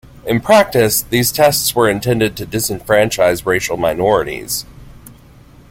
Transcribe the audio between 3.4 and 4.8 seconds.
racial minorities.